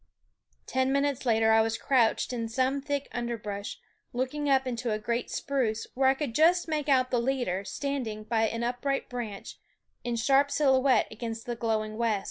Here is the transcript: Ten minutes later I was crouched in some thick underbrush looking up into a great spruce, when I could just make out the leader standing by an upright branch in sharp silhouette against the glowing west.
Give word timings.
Ten 0.65 0.91
minutes 0.91 1.27
later 1.27 1.51
I 1.51 1.61
was 1.61 1.77
crouched 1.77 2.33
in 2.33 2.49
some 2.49 2.81
thick 2.81 3.07
underbrush 3.11 3.77
looking 4.13 4.49
up 4.49 4.65
into 4.65 4.91
a 4.91 4.97
great 4.97 5.29
spruce, 5.29 5.85
when 5.93 6.09
I 6.09 6.15
could 6.15 6.33
just 6.33 6.67
make 6.67 6.89
out 6.89 7.11
the 7.11 7.21
leader 7.21 7.63
standing 7.63 8.23
by 8.23 8.47
an 8.47 8.63
upright 8.63 9.09
branch 9.09 9.59
in 10.03 10.15
sharp 10.15 10.49
silhouette 10.49 11.05
against 11.11 11.45
the 11.45 11.55
glowing 11.55 11.97
west. 11.97 12.19